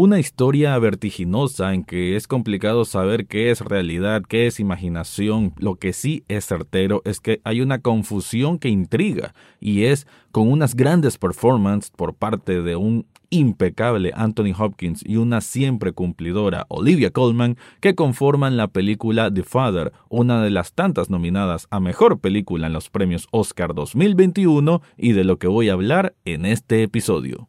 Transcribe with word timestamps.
una 0.00 0.20
historia 0.20 0.78
vertiginosa 0.78 1.74
en 1.74 1.82
que 1.82 2.14
es 2.14 2.28
complicado 2.28 2.84
saber 2.84 3.26
qué 3.26 3.50
es 3.50 3.60
realidad, 3.60 4.22
qué 4.22 4.46
es 4.46 4.60
imaginación. 4.60 5.52
Lo 5.58 5.74
que 5.74 5.92
sí 5.92 6.22
es 6.28 6.46
certero 6.46 7.02
es 7.04 7.18
que 7.18 7.40
hay 7.42 7.62
una 7.62 7.80
confusión 7.80 8.60
que 8.60 8.68
intriga 8.68 9.34
y 9.58 9.84
es 9.86 10.06
con 10.30 10.52
unas 10.52 10.76
grandes 10.76 11.18
performances 11.18 11.90
por 11.90 12.14
parte 12.14 12.62
de 12.62 12.76
un 12.76 13.06
impecable 13.30 14.12
Anthony 14.14 14.54
Hopkins 14.56 15.02
y 15.04 15.16
una 15.16 15.40
siempre 15.40 15.90
cumplidora 15.90 16.66
Olivia 16.68 17.10
Colman 17.10 17.56
que 17.80 17.96
conforman 17.96 18.56
la 18.56 18.68
película 18.68 19.34
The 19.34 19.42
Father, 19.42 19.92
una 20.08 20.44
de 20.44 20.50
las 20.50 20.74
tantas 20.74 21.10
nominadas 21.10 21.66
a 21.70 21.80
mejor 21.80 22.20
película 22.20 22.68
en 22.68 22.72
los 22.72 22.88
premios 22.88 23.26
Oscar 23.32 23.74
2021 23.74 24.80
y 24.96 25.10
de 25.10 25.24
lo 25.24 25.40
que 25.40 25.48
voy 25.48 25.70
a 25.70 25.72
hablar 25.72 26.14
en 26.24 26.46
este 26.46 26.84
episodio. 26.84 27.48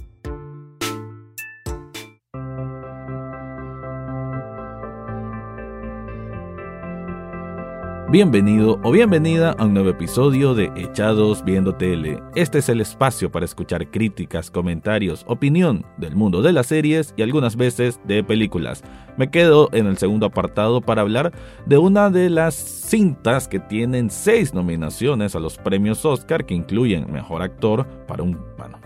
Bienvenido 8.11 8.77
o 8.83 8.91
bienvenida 8.91 9.51
a 9.57 9.63
un 9.63 9.73
nuevo 9.73 9.89
episodio 9.89 10.53
de 10.53 10.69
Echados 10.75 11.45
Viendo 11.45 11.75
Tele. 11.75 12.21
Este 12.35 12.57
es 12.57 12.67
el 12.67 12.81
espacio 12.81 13.31
para 13.31 13.45
escuchar 13.45 13.89
críticas, 13.89 14.51
comentarios, 14.51 15.23
opinión 15.29 15.85
del 15.95 16.17
mundo 16.17 16.41
de 16.41 16.51
las 16.51 16.67
series 16.67 17.13
y 17.15 17.21
algunas 17.21 17.55
veces 17.55 18.01
de 18.03 18.21
películas. 18.21 18.83
Me 19.15 19.31
quedo 19.31 19.69
en 19.71 19.87
el 19.87 19.97
segundo 19.97 20.25
apartado 20.25 20.81
para 20.81 21.03
hablar 21.03 21.31
de 21.65 21.77
una 21.77 22.09
de 22.09 22.29
las 22.29 22.53
cintas 22.53 23.47
que 23.47 23.61
tienen 23.61 24.09
seis 24.09 24.53
nominaciones 24.53 25.33
a 25.33 25.39
los 25.39 25.57
premios 25.57 26.03
Oscar 26.03 26.45
que 26.45 26.53
incluyen 26.53 27.09
Mejor 27.13 27.41
Actor 27.41 27.87
para 28.07 28.23
un 28.23 28.37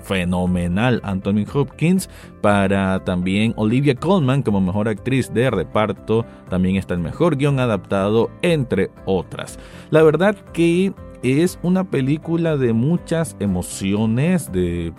fenomenal 0.01 1.01
Anthony 1.03 1.45
Hopkins, 1.53 2.09
para 2.41 3.03
también 3.03 3.53
Olivia 3.57 3.95
Colman 3.95 4.43
como 4.43 4.61
Mejor 4.61 4.87
Actriz 4.87 5.33
de 5.33 5.49
Reparto, 5.49 6.25
también 6.49 6.75
está 6.75 6.93
el 6.93 6.99
Mejor 6.99 7.35
Guión 7.37 7.59
Adaptado, 7.59 8.29
entre 8.41 8.91
otras. 9.05 9.59
La 9.89 10.03
verdad 10.03 10.35
que 10.53 10.93
es 11.23 11.59
una 11.63 11.83
película 11.83 12.57
de 12.57 12.73
muchas 12.73 13.35
emociones, 13.39 14.51
de 14.51 14.93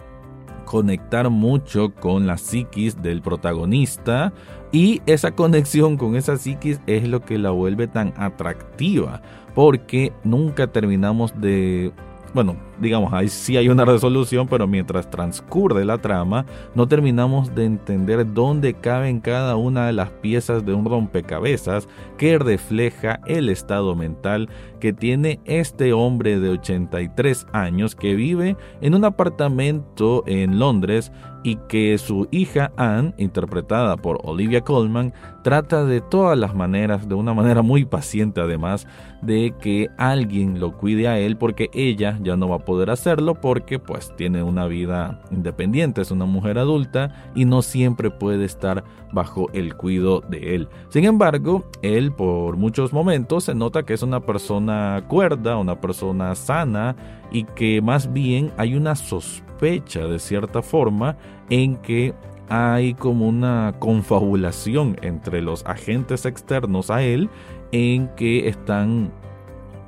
conectar 0.65 1.31
mucho 1.31 1.95
con 1.95 2.27
la 2.27 2.37
psiquis 2.37 3.01
del 3.01 3.23
protagonista 3.23 4.33
y 4.73 5.01
esa 5.07 5.31
conexión 5.31 5.97
con 5.97 6.17
esa 6.17 6.37
psiquis 6.37 6.81
es 6.87 7.09
lo 7.09 7.21
que 7.21 7.39
la 7.39 7.51
vuelve 7.51 7.87
tan 7.87 8.13
atractiva 8.17 9.23
porque 9.55 10.13
nunca 10.25 10.67
terminamos 10.67 11.41
de 11.41 11.93
bueno, 12.37 12.55
digamos, 12.79 13.15
ahí 13.15 13.29
sí 13.29 13.57
hay 13.57 13.71
una 13.71 13.85
resolución, 13.87 14.47
pero 14.47 14.67
mientras 14.67 15.09
transcurre 15.09 15.87
la 15.87 15.97
trama, 15.97 16.45
no 16.75 16.87
terminamos 16.87 17.55
de 17.55 17.65
entender 17.65 18.31
dónde 18.35 18.75
caben 18.75 19.21
cada 19.21 19.57
una 19.57 19.87
de 19.87 19.95
las 19.95 20.11
piezas 20.11 20.65
de 20.67 20.75
un 20.75 20.85
rompecabezas 20.85 21.89
que 22.19 22.39
refleja 22.39 23.21
el 23.27 23.49
estado 23.49 23.97
mental 23.97 24.51
que 24.81 24.93
tiene 24.93 25.41
este 25.47 25.95
hombre 25.95 26.39
de 26.39 26.51
83 26.51 27.47
años 27.53 27.95
que 27.95 28.15
vive 28.15 28.57
en 28.83 28.95
un 28.95 29.07
apartamento 29.07 30.23
en 30.27 30.59
Londres 30.59 31.13
y 31.47 31.55
que 31.69 31.97
su 31.97 32.27
hija 32.33 32.73
Anne, 32.77 33.15
interpretada 33.19 33.97
por 33.97 34.19
Olivia 34.25 34.63
Colman, 34.63 35.15
trata 35.45 35.85
de 35.85 36.01
todas 36.01 36.37
las 36.37 36.57
maneras, 36.57 37.09
de 37.09 37.15
una 37.15 37.35
manera 37.35 37.63
muy 37.63 37.85
paciente 37.85 38.41
además, 38.41 38.89
de 39.23 39.55
que 39.61 39.89
alguien 39.97 40.59
lo 40.59 40.77
cuide 40.77 41.07
a 41.07 41.21
él 41.21 41.37
porque 41.37 41.71
ella 41.73 42.19
ya 42.21 42.37
no 42.37 42.49
va 42.49 42.57
a 42.57 42.65
poder 42.65 42.91
hacerlo 42.91 43.37
porque 43.37 43.79
pues 43.79 44.13
tiene 44.17 44.43
una 44.43 44.67
vida 44.67 45.21
independiente, 45.31 46.01
es 46.01 46.11
una 46.11 46.25
mujer 46.25 46.59
adulta 46.59 47.31
y 47.37 47.45
no 47.45 47.63
siempre 47.63 48.11
puede 48.11 48.45
estar 48.45 48.83
bajo 49.13 49.49
el 49.53 49.77
cuidado 49.77 50.23
de 50.29 50.57
él. 50.57 50.69
Sin 50.89 51.05
embargo, 51.05 51.65
él 51.83 52.11
por 52.11 52.57
muchos 52.57 52.93
momentos 52.93 53.45
se 53.45 53.55
nota 53.55 53.85
que 53.85 53.95
es 53.95 54.03
una 54.03 54.19
persona 54.19 55.05
cuerda, 55.07 55.59
una 55.59 55.81
persona 55.81 56.35
sana 56.35 56.97
y 57.31 57.45
que 57.45 57.81
más 57.81 58.13
bien 58.13 58.51
hay 58.57 58.75
una 58.75 58.97
sospecha 58.97 60.07
de 60.07 60.19
cierta 60.19 60.61
forma 60.61 61.17
en 61.51 61.77
que 61.77 62.15
hay 62.49 62.95
como 62.95 63.27
una 63.27 63.75
confabulación 63.79 64.97
entre 65.03 65.43
los 65.43 65.65
agentes 65.67 66.27
externos 66.27 66.91
a 66.91 67.03
él 67.03 67.29
en 67.73 68.09
que 68.15 68.49
están, 68.49 69.13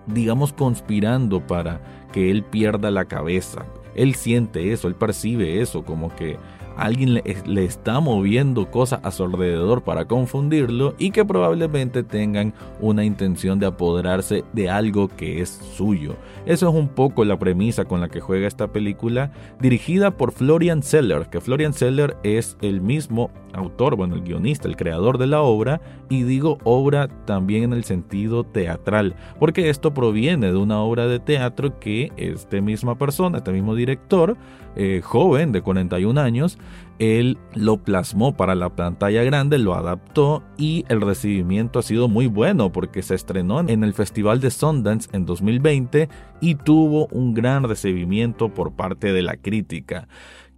digamos, 0.07 0.53
conspirando 0.53 1.47
para 1.47 1.81
que 2.13 2.31
él 2.31 2.43
pierda 2.43 2.91
la 2.91 3.05
cabeza. 3.05 3.65
Él 3.95 4.15
siente 4.15 4.73
eso, 4.73 4.89
él 4.89 4.95
percibe 4.95 5.61
eso, 5.61 5.85
como 5.85 6.15
que 6.15 6.37
alguien 6.79 7.15
le, 7.15 7.65
está 7.65 8.01
moviendo 8.01 8.71
cosas 8.71 9.01
a 9.03 9.11
su 9.11 9.25
alrededor 9.25 9.83
para 9.83 10.07
confundirlo 10.07 10.95
y 10.99 11.11
que 11.11 11.25
probablemente 11.25 12.03
tengan 12.03 12.55
una 12.81 13.05
intención 13.05 13.59
de 13.59 13.67
apoderarse 13.67 14.45
de 14.53 14.71
algo 14.71 15.09
que 15.09 15.43
es 15.43 15.51
suyo. 15.77 16.17
Eso 16.47 16.69
es 16.69 16.75
un 16.75 16.89
poco 16.89 17.25
la 17.25 17.39
premisa 17.39 17.85
con 17.85 18.01
la 18.01 18.09
que 18.09 18.21
juega 18.21 18.47
esta 18.47 18.69
película, 18.69 19.33
dirigida 19.61 20.13
por 20.13 20.33
Florian 20.33 20.83
Seller, 20.83 21.29
que 21.29 21.41
Florian 21.41 21.73
Seller 21.73 22.17
es 22.23 22.57
el 22.63 22.81
mismo 22.81 23.31
autor, 23.53 23.97
bueno, 23.97 24.15
el 24.15 24.23
guionista, 24.23 24.69
el 24.69 24.77
creador 24.77 25.19
de 25.19 25.27
la 25.27 25.43
obra, 25.43 25.81
y 26.09 26.23
digo 26.23 26.59
obra 26.65 27.09
también 27.27 27.65
en 27.65 27.73
el 27.73 27.85
sentido 27.85 28.45
teatral, 28.45 29.17
porque 29.39 29.69
esto 29.69 29.93
proviene 29.93 30.53
de 30.53 30.57
una 30.57 30.81
obra 30.81 31.07
de 31.07 31.19
teatro 31.19 31.79
que 31.79 32.13
esta 32.17 32.61
misma 32.61 32.97
persona, 32.97 33.39
este 33.39 33.53
mismo 33.53 33.75
director, 33.75 34.37
eh, 34.77 35.01
joven 35.03 35.53
de 35.53 35.63
41 35.63 36.21
años, 36.21 36.59
él 36.99 37.39
lo 37.55 37.79
plasmó 37.79 38.37
para 38.37 38.55
la 38.55 38.75
pantalla 38.75 39.23
grande, 39.23 39.59
lo 39.59 39.75
adaptó 39.75 40.43
y 40.57 40.85
el 40.89 41.01
recibimiento 41.01 41.79
ha 41.79 41.83
sido 41.83 42.09
muy 42.09 42.27
bueno 42.27 42.73
porque 42.73 43.03
se 43.03 43.15
estrenó 43.15 43.61
en 43.61 43.85
el 43.85 43.95
Festival 43.95 44.41
de 44.41 44.51
Sundance 44.51 45.09
en 45.13 45.25
2020 45.25 46.09
y 46.41 46.55
tuvo 46.57 47.07
un 47.09 47.35
gran 47.35 47.65
recibimiento 47.65 48.49
por 48.53 48.73
parte 48.73 49.13
de 49.13 49.23
la 49.23 49.37
crítica. 49.37 50.09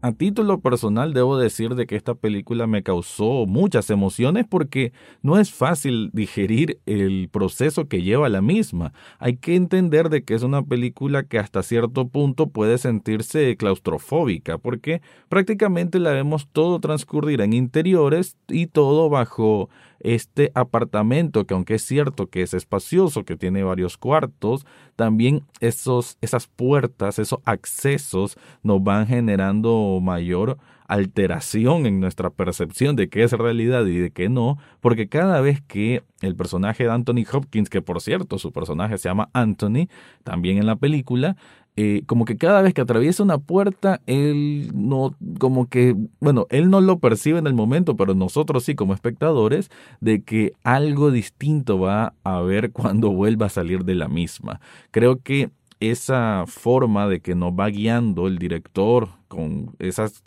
A 0.03 0.13
título 0.13 0.61
personal 0.61 1.13
debo 1.13 1.37
decir 1.37 1.75
de 1.75 1.87
que 1.87 1.95
esta 1.95 2.15
película 2.15 2.67
me 2.67 2.83
causó 2.83 3.45
muchas 3.45 3.91
emociones 3.91 4.47
porque 4.49 4.95
no 5.21 5.39
es 5.39 5.53
fácil 5.53 6.09
digerir 6.15 6.81
el 6.87 7.29
proceso 7.31 7.87
que 7.87 8.01
lleva 8.01 8.31
la 8.31 8.41
misma. 8.41 8.95
Hay 9.19 9.37
que 9.37 9.57
entender 9.57 10.09
de 10.09 10.25
que 10.25 10.33
es 10.33 10.43
una 10.43 10.63
película 10.63 11.25
que 11.25 11.39
hasta 11.39 11.63
cierto 11.63 12.09
punto 12.09 12.47
puede 12.49 12.79
sentirse 12.79 13.59
claustrofóbica 13.59 14.57
porque 14.57 15.03
prácticamente 15.29 15.99
la 15.99 16.13
vemos 16.13 16.49
todo 16.51 16.81
transcurrir 16.81 17.43
en 17.43 17.53
interiores 17.53 18.39
y 18.49 18.69
todo 18.69 19.11
bajo 19.11 19.69
este 20.01 20.51
apartamento 20.55 21.47
que 21.47 21.55
aunque 21.55 21.75
es 21.75 21.83
cierto 21.83 22.29
que 22.29 22.43
es 22.43 22.55
espacioso, 22.55 23.25
que 23.25 23.37
tiene 23.37 23.63
varios 23.63 23.97
cuartos, 23.97 24.67
también 24.97 25.43
esos, 25.61 26.19
esas 26.21 26.47
puertas, 26.47 27.19
esos 27.19 27.41
accesos 27.45 28.37
nos 28.63 28.83
van 28.83 29.07
generando 29.07 29.99
mayor 30.03 30.59
alteración 30.91 31.87
en 31.87 32.01
nuestra 32.01 32.31
percepción 32.31 32.97
de 32.97 33.09
qué 33.09 33.23
es 33.23 33.31
realidad 33.31 33.87
y 33.87 33.99
de 33.99 34.11
qué 34.11 34.29
no, 34.29 34.59
porque 34.81 35.09
cada 35.09 35.41
vez 35.41 35.63
que 35.63 36.03
el 36.21 36.35
personaje 36.35 36.83
de 36.83 36.91
Anthony 36.91 37.25
Hopkins, 37.33 37.71
que 37.71 37.81
por 37.81 38.01
cierto 38.01 38.39
su 38.39 38.51
personaje 38.51 38.99
se 38.99 39.09
llama 39.09 39.31
Anthony, 39.33 39.87
también 40.25 40.59
en 40.59 40.67
la 40.67 40.75
película, 40.75 41.37
eh, 41.83 42.03
como 42.05 42.27
que 42.27 42.37
cada 42.37 42.61
vez 42.61 42.75
que 42.75 42.83
atraviesa 42.83 43.23
una 43.23 43.39
puerta, 43.39 44.03
él 44.05 44.71
no, 44.75 45.17
como 45.39 45.67
que, 45.67 45.97
bueno, 46.21 46.47
él 46.51 46.69
no 46.69 46.83
lo 46.83 46.99
percibe 46.99 47.39
en 47.39 47.47
el 47.47 47.55
momento, 47.55 47.97
pero 47.97 48.15
nosotros 48.15 48.65
sí 48.65 48.75
como 48.75 48.93
espectadores, 48.93 49.71
de 50.03 50.23
que 50.23 50.53
algo 50.63 51.11
distinto 51.11 51.79
va 51.79 52.13
a 52.23 52.37
haber 52.37 52.71
cuando 52.73 53.13
vuelva 53.13 53.47
a 53.47 53.49
salir 53.49 53.87
de 53.87 53.95
la 53.95 54.09
misma. 54.09 54.61
Creo 54.91 55.23
que 55.23 55.49
esa 55.81 56.45
forma 56.47 57.09
de 57.09 57.21
que 57.21 57.35
nos 57.35 57.53
va 57.53 57.71
guiando 57.71 58.27
el 58.27 58.37
director 58.37 59.09
con 59.29 59.75
esas 59.79 60.23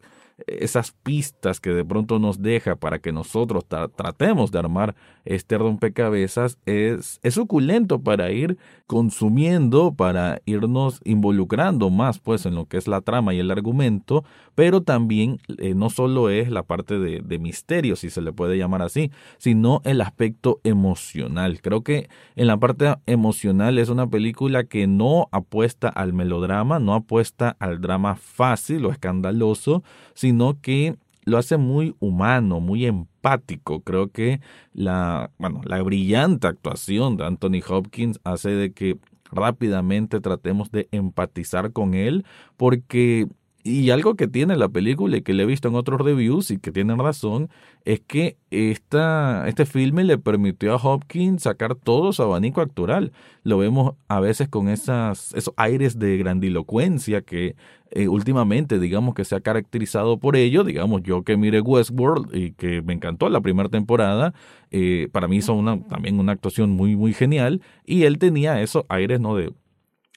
esas 0.48 0.92
pistas 0.92 1.60
que 1.60 1.72
de 1.72 1.86
pronto 1.86 2.20
nos 2.20 2.42
deja 2.42 2.76
para 2.76 3.00
que 3.00 3.12
nosotros 3.12 3.66
tratemos 3.68 4.52
de 4.52 4.60
armar 4.60 4.96
este 5.26 5.58
rompecabezas 5.58 6.58
es, 6.66 7.20
es 7.24 7.34
suculento 7.36 8.02
para 8.02 8.32
ir 8.32 8.58
consumiendo, 8.88 9.94
para 9.94 10.42
irnos 10.46 11.00
involucrando 11.06 11.90
más 11.90 12.20
pues 12.20 12.46
en 12.46 12.56
lo 12.56 12.66
que 12.66 12.78
es 12.78 12.88
la 12.88 13.02
trama 13.02 13.34
y 13.34 13.40
el 13.40 13.52
argumento, 13.52 14.24
pero 14.56 14.82
también 14.82 15.40
eh, 15.58 15.74
no 15.76 15.90
solo 15.90 16.30
es 16.30 16.50
la 16.50 16.64
parte 16.64 17.00
de, 17.00 17.22
de 17.22 17.40
misterio, 17.40 17.96
si 17.96 18.10
se 18.10 18.22
le 18.22 18.34
puede 18.34 18.58
llamar 18.58 18.82
así, 18.82 19.12
sino 19.38 19.82
el 19.86 20.02
aspecto 20.02 20.60
emocional. 20.64 21.62
Creo 21.62 21.82
que 21.84 22.10
en 22.36 22.48
la 22.48 22.58
parte 22.58 22.96
emocional 23.06 23.78
es 23.78 23.90
una 23.90 24.08
película 24.08 24.66
que 24.66 24.88
no 24.88 25.28
apuesta 25.32 25.88
al 25.88 26.14
melodrama, 26.14 26.80
no 26.80 26.94
apuesta 26.94 27.56
al 27.60 27.80
drama 27.80 28.16
fácil 28.16 28.86
o 28.86 28.92
escandaloso, 28.92 29.84
sino 30.24 30.62
que 30.62 30.96
lo 31.26 31.38
hace 31.38 31.58
muy 31.58 31.98
humano, 32.00 32.62
muy 32.62 32.86
empático. 32.86 33.82
Creo 33.82 34.10
que 34.10 34.40
la, 34.74 35.32
bueno, 35.38 35.60
la 35.66 35.82
brillante 35.84 36.48
actuación 36.48 37.18
de 37.18 37.26
Anthony 37.26 37.60
Hopkins 37.68 38.22
hace 38.24 38.52
de 38.52 38.72
que 38.72 38.98
rápidamente 39.34 40.22
tratemos 40.22 40.72
de 40.72 40.88
empatizar 40.92 41.74
con 41.74 41.94
él 41.94 42.24
porque 42.56 43.28
y 43.64 43.92
algo 43.92 44.16
que 44.16 44.28
tiene 44.28 44.58
la 44.58 44.68
película 44.68 45.16
y 45.16 45.22
que 45.22 45.34
le 45.34 45.44
he 45.44 45.46
visto 45.46 45.70
en 45.70 45.76
otros 45.76 46.02
reviews 46.02 46.52
y 46.52 46.60
que 46.60 46.72
tienen 46.72 47.00
razón 47.00 47.50
es 47.86 48.02
que 48.02 48.38
esta, 48.52 49.48
este 49.48 49.66
filme 49.66 50.04
le 50.04 50.18
permitió 50.18 50.74
a 50.74 50.76
Hopkins 50.76 51.44
sacar 51.44 51.76
todo 51.76 52.12
su 52.12 52.24
abanico 52.24 52.60
actoral. 52.60 53.14
Lo 53.44 53.58
vemos 53.58 53.96
a 54.10 54.20
veces 54.20 54.50
con 54.50 54.68
esas, 54.68 55.34
esos 55.34 55.54
aires 55.56 55.98
de 55.98 56.18
grandilocuencia 56.18 57.22
que 57.22 57.56
eh, 57.92 58.10
últimamente 58.10 58.80
digamos 58.80 59.16
que 59.16 59.24
se 59.24 59.36
ha 59.36 59.40
caracterizado 59.40 60.18
por 60.18 60.36
ello. 60.36 60.66
Digamos, 60.66 61.02
yo 61.04 61.24
que 61.24 61.38
mire 61.38 61.62
Westworld 61.62 62.36
y 62.36 62.52
que 62.52 62.82
me 62.82 62.94
encantó 62.94 63.30
la 63.30 63.40
primera 63.40 63.70
temporada, 63.70 64.34
eh, 64.72 65.08
para 65.14 65.30
mí 65.30 65.38
hizo 65.38 65.54
una, 65.54 65.82
también 65.84 66.20
una 66.20 66.34
actuación 66.34 66.72
muy, 66.72 66.98
muy 66.98 67.14
genial 67.14 67.62
y 67.86 68.04
él 68.04 68.18
tenía 68.18 68.62
esos 68.62 68.84
aires 68.90 69.22
¿no? 69.22 69.36
de 69.36 69.54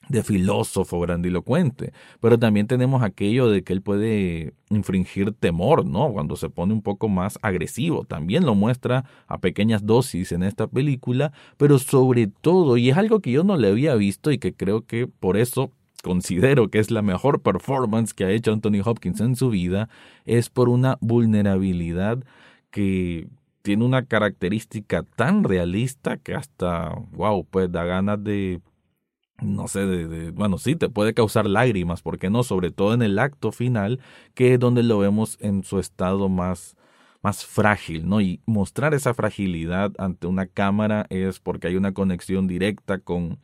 de 0.09 0.23
filósofo 0.23 1.01
grandilocuente, 1.01 1.93
pero 2.21 2.39
también 2.39 2.67
tenemos 2.67 3.03
aquello 3.03 3.49
de 3.49 3.63
que 3.63 3.73
él 3.73 3.83
puede 3.83 4.55
infringir 4.71 5.33
temor, 5.33 5.85
¿no? 5.85 6.13
Cuando 6.13 6.37
se 6.37 6.49
pone 6.49 6.73
un 6.73 6.83
poco 6.83 7.09
más 7.09 7.39
agresivo, 7.43 8.05
también 8.05 8.47
lo 8.47 8.55
muestra 8.55 9.05
a 9.27 9.39
pequeñas 9.39 9.85
dosis 9.85 10.33
en 10.33 10.43
esta 10.43 10.67
película, 10.67 11.33
pero 11.57 11.79
sobre 11.79 12.27
todo, 12.27 12.77
y 12.77 12.91
es 12.91 12.97
algo 12.97 13.21
que 13.21 13.33
yo 13.33 13.45
no 13.45 13.57
le 13.57 13.69
había 13.69 13.95
visto 13.95 14.31
y 14.31 14.39
que 14.39 14.55
creo 14.55 14.87
que 14.87 15.07
por 15.07 15.37
eso 15.37 15.71
considero 16.03 16.69
que 16.69 16.79
es 16.79 16.91
la 16.91 17.03
mejor 17.03 17.41
performance 17.41 18.15
que 18.15 18.25
ha 18.25 18.31
hecho 18.31 18.53
Anthony 18.53 18.81
Hopkins 18.85 19.21
en 19.21 19.35
su 19.35 19.51
vida, 19.51 19.89
es 20.25 20.51
por 20.51 20.69
una 20.69 20.99
vulnerabilidad 21.01 22.23
que 22.71 23.27
tiene 23.63 23.85
una 23.85 24.05
característica 24.05 25.03
tan 25.03 25.43
realista 25.43 26.19
que 26.19 26.35
hasta, 26.35 26.95
wow, 27.11 27.45
pues 27.51 27.73
da 27.73 27.83
ganas 27.85 28.23
de 28.23 28.61
no 29.43 29.69
sé, 29.69 29.87
de, 29.87 30.31
bueno, 30.31 30.59
sí, 30.59 30.77
te 30.77 30.89
puede 30.89 31.15
causar 31.15 31.47
lágrimas, 31.47 32.03
¿por 32.03 32.19
qué 32.19 32.31
no? 32.31 32.43
Sobre 32.43 32.71
todo 32.71 32.95
en 32.95 33.03
el 33.03 33.19
acto 33.19 33.53
final, 33.53 34.01
que 34.35 34.55
es 34.55 34.61
donde 34.61 34.83
lo 34.83 34.99
vemos 34.99 35.37
en 35.41 35.63
su 35.63 35.79
estado 35.79 36.29
más, 36.29 36.77
más 37.23 37.45
frágil, 37.45 38.09
¿no? 38.09 38.21
Y 38.21 38.41
mostrar 38.47 38.95
esa 38.95 39.15
fragilidad 39.15 39.93
ante 39.99 40.27
una 40.27 40.47
cámara 40.47 41.07
es 41.11 41.41
porque 41.41 41.69
hay 41.69 41.77
una 41.77 41.93
conexión 41.93 42.47
directa 42.47 42.99
con, 42.99 43.39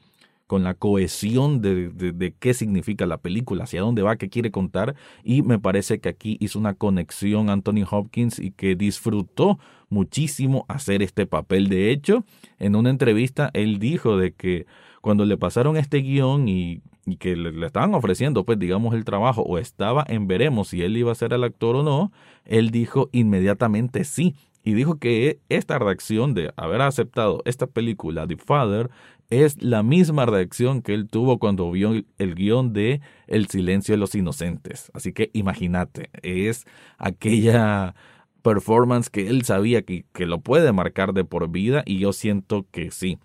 con 0.52 0.64
la 0.64 0.75
cohesión 0.75 1.62
de, 1.62 1.88
de, 1.88 2.34
qué 2.38 2.52
significa 2.52 3.06
la 3.06 3.16
película, 3.16 3.64
hacia 3.64 3.81
dónde 3.81 4.02
va, 4.02 4.16
qué 4.16 4.28
quiere 4.28 4.50
contar. 4.50 4.94
Y 5.25 5.40
me 5.40 5.58
parece 5.58 5.99
que 5.99 6.10
aquí 6.10 6.37
hizo 6.40 6.58
una 6.58 6.75
conexión 6.75 7.49
Anthony 7.49 7.87
Hopkins 7.90 8.38
y 8.38 8.50
que 8.50 8.76
disfrutó 8.76 9.58
muchísimo 9.88 10.66
hacer 10.69 11.00
este 11.02 11.25
papel. 11.25 11.70
De 11.70 11.90
hecho, 11.90 12.26
en 12.58 12.76
una 12.76 12.90
entrevista 12.90 13.49
él 13.54 13.78
dijo 13.78 14.19
de 14.19 14.34
que 14.34 14.66
cuando 15.00 15.25
le 15.25 15.38
pasaron 15.38 15.78
este 15.78 16.02
guion 16.02 16.46
y, 16.49 16.82
que 17.19 17.34
le, 17.34 17.64
estaban 17.64 17.94
ofreciendo, 17.94 18.44
pues 18.44 18.58
digamos, 18.58 18.94
el 18.94 19.06
trabajo, 19.06 19.40
o 19.40 19.56
estaba 19.56 20.04
en 20.06 20.26
veremos 20.26 20.69
si 20.69 20.82
él 20.82 20.99
iba 20.99 21.12
a 21.12 21.14
ser 21.14 21.32
el 21.32 21.44
actor 21.44 21.76
o 21.76 21.82
no, 21.82 22.12
él 22.44 22.70
dijo 22.70 23.08
inmediatamente 23.12 24.04
sí. 24.04 24.37
Y 24.64 24.75
dijo 24.75 24.99
que 24.99 25.40
esta 25.49 25.78
reacción 25.78 26.34
de 26.34 26.52
haber 26.56 26.82
aceptado 26.82 27.43
esta 27.46 27.66
película, 27.66 28.28
The 28.28 28.37
Father, 28.37 28.90
es 29.32 29.62
la 29.62 29.82
misma 29.82 30.26
reacción 30.26 30.82
que 30.82 30.93
él 30.93 31.08
tuvo 31.08 31.38
cuando 31.38 31.70
vio 31.70 31.93
el 32.19 32.34
guion 32.34 32.75
de 32.75 33.00
El 33.26 33.46
silencio 33.49 33.94
de 33.94 33.99
los 33.99 34.14
inocentes. 34.14 34.90
Así 34.93 35.12
que 35.12 35.31
imagínate, 35.32 36.11
es 36.23 36.67
aquella 36.99 37.94
performance 38.43 39.08
que 39.08 39.29
él 39.29 39.44
sabía 39.44 39.82
que, 39.82 40.05
que 40.12 40.26
lo 40.26 40.40
puede 40.40 40.73
marcar 40.73 41.14
de 41.14 41.25
por 41.25 41.50
vida 41.50 41.82
y 41.87 41.99
yo 41.99 42.12
siento 42.12 42.67
que 42.70 42.90
sí 42.90 43.19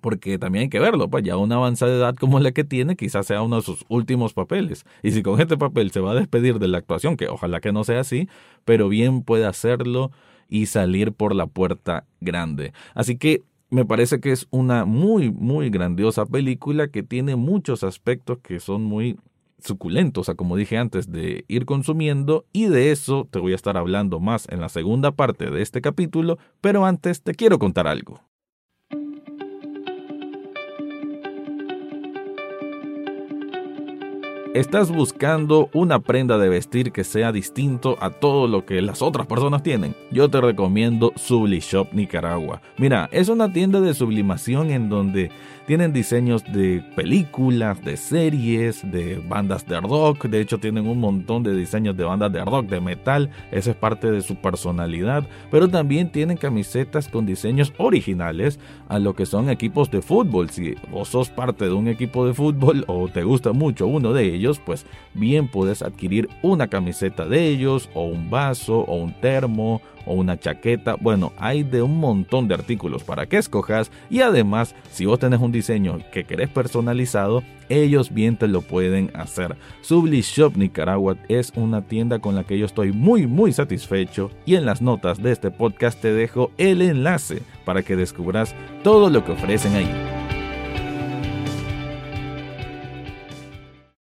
porque 0.00 0.38
también 0.38 0.62
hay 0.62 0.68
que 0.70 0.80
verlo, 0.80 1.10
pues 1.10 1.22
ya 1.22 1.36
una 1.36 1.56
avanzada 1.56 1.92
edad 1.92 2.16
como 2.16 2.40
la 2.40 2.52
que 2.52 2.64
tiene, 2.64 2.96
quizás 2.96 3.26
sea 3.26 3.42
uno 3.42 3.56
de 3.56 3.62
sus 3.62 3.84
últimos 3.88 4.32
papeles. 4.32 4.84
Y 5.02 5.12
si 5.12 5.22
con 5.22 5.40
este 5.40 5.58
papel 5.58 5.90
se 5.90 6.00
va 6.00 6.12
a 6.12 6.14
despedir 6.14 6.58
de 6.58 6.66
la 6.66 6.78
actuación, 6.78 7.16
que 7.16 7.28
ojalá 7.28 7.60
que 7.60 7.72
no 7.72 7.84
sea 7.84 8.00
así, 8.00 8.28
pero 8.64 8.88
bien 8.88 9.22
puede 9.22 9.44
hacerlo 9.44 10.10
y 10.48 10.66
salir 10.66 11.12
por 11.12 11.34
la 11.34 11.46
puerta 11.46 12.04
grande. 12.20 12.72
Así 12.94 13.16
que 13.16 13.42
me 13.72 13.86
parece 13.86 14.20
que 14.20 14.32
es 14.32 14.46
una 14.50 14.84
muy, 14.84 15.30
muy 15.30 15.70
grandiosa 15.70 16.26
película 16.26 16.88
que 16.88 17.02
tiene 17.02 17.36
muchos 17.36 17.84
aspectos 17.84 18.38
que 18.42 18.60
son 18.60 18.82
muy 18.82 19.18
suculentos, 19.58 20.20
o 20.20 20.24
sea, 20.24 20.34
como 20.34 20.56
dije 20.56 20.76
antes, 20.76 21.10
de 21.10 21.46
ir 21.48 21.64
consumiendo 21.64 22.44
y 22.52 22.66
de 22.66 22.92
eso 22.92 23.26
te 23.30 23.38
voy 23.38 23.52
a 23.52 23.54
estar 23.54 23.78
hablando 23.78 24.20
más 24.20 24.46
en 24.50 24.60
la 24.60 24.68
segunda 24.68 25.12
parte 25.12 25.50
de 25.50 25.62
este 25.62 25.80
capítulo, 25.80 26.36
pero 26.60 26.84
antes 26.84 27.22
te 27.22 27.34
quiero 27.34 27.58
contar 27.58 27.86
algo. 27.86 28.20
¿Estás 34.54 34.90
buscando 34.90 35.70
una 35.72 36.00
prenda 36.00 36.36
de 36.36 36.50
vestir 36.50 36.92
que 36.92 37.04
sea 37.04 37.32
distinto 37.32 37.96
a 38.00 38.10
todo 38.10 38.46
lo 38.46 38.66
que 38.66 38.82
las 38.82 39.00
otras 39.00 39.26
personas 39.26 39.62
tienen? 39.62 39.96
Yo 40.10 40.28
te 40.28 40.42
recomiendo 40.42 41.14
Shop 41.16 41.88
Nicaragua. 41.94 42.60
Mira, 42.76 43.08
es 43.12 43.30
una 43.30 43.50
tienda 43.50 43.80
de 43.80 43.94
sublimación 43.94 44.70
en 44.70 44.90
donde 44.90 45.30
tienen 45.66 45.92
diseños 45.92 46.44
de 46.44 46.82
películas, 46.96 47.82
de 47.84 47.96
series, 47.96 48.90
de 48.90 49.22
bandas 49.28 49.66
de 49.66 49.80
rock. 49.80 50.26
De 50.26 50.40
hecho, 50.40 50.58
tienen 50.58 50.86
un 50.86 50.98
montón 50.98 51.42
de 51.42 51.54
diseños 51.54 51.96
de 51.96 52.04
bandas 52.04 52.32
de 52.32 52.44
rock, 52.44 52.66
de 52.66 52.80
metal. 52.80 53.30
Esa 53.50 53.70
es 53.70 53.76
parte 53.76 54.10
de 54.10 54.22
su 54.22 54.36
personalidad. 54.36 55.24
Pero 55.50 55.68
también 55.68 56.10
tienen 56.10 56.36
camisetas 56.36 57.08
con 57.08 57.26
diseños 57.26 57.72
originales 57.78 58.58
a 58.88 58.98
lo 58.98 59.14
que 59.14 59.26
son 59.26 59.50
equipos 59.50 59.90
de 59.90 60.02
fútbol. 60.02 60.50
Si 60.50 60.74
vos 60.90 61.08
sos 61.08 61.30
parte 61.30 61.66
de 61.66 61.72
un 61.72 61.88
equipo 61.88 62.26
de 62.26 62.34
fútbol 62.34 62.84
o 62.88 63.08
te 63.08 63.22
gusta 63.22 63.52
mucho 63.52 63.86
uno 63.86 64.12
de 64.12 64.34
ellos, 64.34 64.60
pues 64.64 64.86
bien 65.14 65.48
puedes 65.48 65.82
adquirir 65.82 66.28
una 66.42 66.68
camiseta 66.68 67.24
de 67.26 67.48
ellos 67.48 67.88
o 67.94 68.04
un 68.04 68.30
vaso 68.30 68.80
o 68.80 68.96
un 68.96 69.12
termo 69.20 69.80
o 70.06 70.14
una 70.14 70.38
chaqueta. 70.38 70.96
Bueno, 71.00 71.32
hay 71.38 71.62
de 71.62 71.82
un 71.82 71.98
montón 71.98 72.48
de 72.48 72.54
artículos 72.54 73.04
para 73.04 73.26
que 73.26 73.38
escojas 73.38 73.90
y 74.10 74.20
además 74.20 74.74
si 74.90 75.06
vos 75.06 75.18
tenés 75.18 75.40
un 75.40 75.52
diseño 75.52 75.98
que 76.12 76.24
querés 76.24 76.48
personalizado, 76.48 77.42
ellos 77.68 78.12
bien 78.12 78.36
te 78.36 78.48
lo 78.48 78.62
pueden 78.62 79.10
hacer. 79.14 79.56
Subli 79.80 80.20
Shop 80.20 80.56
Nicaragua 80.56 81.16
es 81.28 81.52
una 81.56 81.82
tienda 81.82 82.18
con 82.18 82.34
la 82.34 82.44
que 82.44 82.58
yo 82.58 82.66
estoy 82.66 82.92
muy 82.92 83.26
muy 83.26 83.52
satisfecho 83.52 84.30
y 84.44 84.56
en 84.56 84.66
las 84.66 84.82
notas 84.82 85.22
de 85.22 85.32
este 85.32 85.50
podcast 85.50 86.00
te 86.00 86.12
dejo 86.12 86.50
el 86.58 86.82
enlace 86.82 87.42
para 87.64 87.82
que 87.82 87.96
descubras 87.96 88.54
todo 88.82 89.10
lo 89.10 89.24
que 89.24 89.32
ofrecen 89.32 89.74
ahí. 89.74 90.22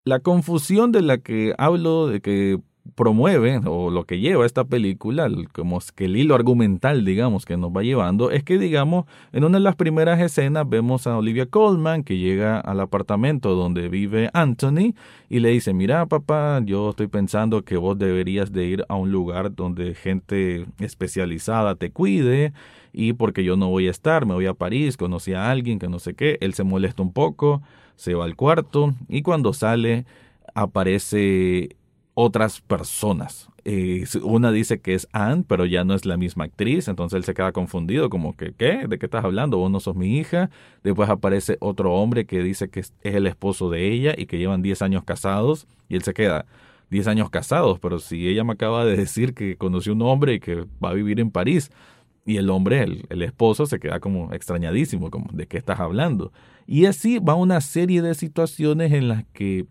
La 0.04 0.20
confusión 0.20 0.92
de 0.92 1.02
la 1.02 1.18
que 1.18 1.54
hablo, 1.58 2.06
de 2.06 2.20
que 2.20 2.58
promueve 2.94 3.60
o 3.66 3.90
lo 3.90 4.04
que 4.04 4.20
lleva 4.20 4.46
esta 4.46 4.64
película, 4.64 5.30
como 5.52 5.80
que 5.94 6.06
el 6.06 6.16
hilo 6.16 6.34
argumental, 6.34 7.04
digamos, 7.04 7.44
que 7.44 7.56
nos 7.56 7.70
va 7.70 7.82
llevando, 7.82 8.30
es 8.30 8.42
que, 8.42 8.58
digamos, 8.58 9.06
en 9.32 9.44
una 9.44 9.58
de 9.58 9.64
las 9.64 9.76
primeras 9.76 10.20
escenas 10.20 10.68
vemos 10.68 11.06
a 11.06 11.16
Olivia 11.16 11.46
Colman 11.46 12.04
que 12.04 12.18
llega 12.18 12.58
al 12.58 12.80
apartamento 12.80 13.54
donde 13.54 13.88
vive 13.88 14.30
Anthony 14.32 14.94
y 15.28 15.40
le 15.40 15.50
dice, 15.50 15.72
mira 15.72 16.06
papá, 16.06 16.60
yo 16.64 16.90
estoy 16.90 17.06
pensando 17.06 17.64
que 17.64 17.76
vos 17.76 17.98
deberías 17.98 18.52
de 18.52 18.66
ir 18.66 18.84
a 18.88 18.96
un 18.96 19.12
lugar 19.12 19.54
donde 19.54 19.94
gente 19.94 20.66
especializada 20.78 21.74
te 21.76 21.90
cuide 21.90 22.52
y 22.92 23.12
porque 23.12 23.44
yo 23.44 23.56
no 23.56 23.68
voy 23.68 23.88
a 23.88 23.90
estar, 23.90 24.26
me 24.26 24.34
voy 24.34 24.46
a 24.46 24.54
París, 24.54 24.96
conocí 24.96 25.32
a 25.32 25.50
alguien 25.50 25.78
que 25.78 25.88
no 25.88 25.98
sé 25.98 26.14
qué, 26.14 26.38
él 26.40 26.54
se 26.54 26.64
molesta 26.64 27.02
un 27.02 27.12
poco, 27.12 27.62
se 27.96 28.14
va 28.14 28.24
al 28.24 28.36
cuarto 28.36 28.94
y 29.08 29.22
cuando 29.22 29.52
sale 29.52 30.06
aparece 30.54 31.76
otras 32.20 32.60
personas. 32.60 33.48
Eh, 33.64 34.04
una 34.22 34.52
dice 34.52 34.80
que 34.80 34.92
es 34.94 35.08
Anne, 35.12 35.44
pero 35.46 35.64
ya 35.64 35.84
no 35.84 35.94
es 35.94 36.04
la 36.04 36.18
misma 36.18 36.44
actriz, 36.44 36.86
entonces 36.86 37.16
él 37.16 37.24
se 37.24 37.32
queda 37.32 37.52
confundido, 37.52 38.10
como 38.10 38.36
que, 38.36 38.52
¿qué? 38.52 38.86
¿De 38.86 38.98
qué 38.98 39.06
estás 39.06 39.24
hablando? 39.24 39.56
Vos 39.56 39.70
no 39.70 39.80
sos 39.80 39.96
mi 39.96 40.18
hija. 40.18 40.50
Después 40.82 41.08
aparece 41.08 41.56
otro 41.60 41.94
hombre 41.94 42.26
que 42.26 42.42
dice 42.42 42.68
que 42.68 42.80
es, 42.80 42.92
el 43.02 43.26
esposo 43.26 43.70
de 43.70 43.90
ella 43.90 44.14
y 44.16 44.26
que 44.26 44.36
llevan 44.36 44.60
10 44.60 44.82
años 44.82 45.04
casados, 45.04 45.66
y 45.88 45.96
él 45.96 46.02
se 46.02 46.12
queda 46.12 46.44
10 46.90 47.06
años 47.06 47.30
casados, 47.30 47.78
pero 47.80 47.98
si 47.98 48.28
ella 48.28 48.44
me 48.44 48.52
acaba 48.52 48.84
de 48.84 48.96
decir 48.96 49.32
que 49.32 49.56
conoció 49.56 49.94
un 49.94 50.02
hombre 50.02 50.34
y 50.34 50.40
que 50.40 50.66
va 50.84 50.90
a 50.90 50.94
vivir 50.94 51.20
en 51.20 51.30
París, 51.30 51.70
y 52.26 52.36
el 52.36 52.50
hombre, 52.50 52.82
el, 52.82 53.06
el, 53.08 53.22
esposo, 53.22 53.64
se 53.64 53.80
queda 53.80 53.98
como 53.98 54.32
extrañadísimo, 54.34 55.10
como 55.10 55.30
de 55.32 55.46
qué 55.46 55.56
estás 55.56 55.80
hablando. 55.80 56.32
Y 56.66 56.84
así 56.84 57.18
va 57.18 57.34
una 57.34 57.62
serie 57.62 58.02
de 58.02 58.14
situaciones 58.14 58.92
en 58.92 59.08
las 59.08 59.24
que 59.32 59.66